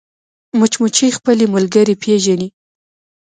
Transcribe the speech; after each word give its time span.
مچمچۍ 0.59 1.09
خپلې 1.17 1.45
ملګرې 1.55 1.95
پېژني 2.03 2.47